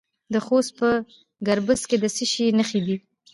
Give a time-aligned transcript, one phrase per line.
[0.33, 0.89] د خوست په
[1.47, 2.97] ګربز کې د څه شي نښې دي؟